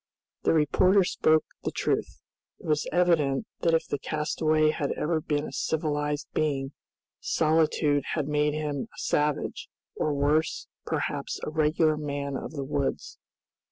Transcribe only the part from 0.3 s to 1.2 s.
The reporter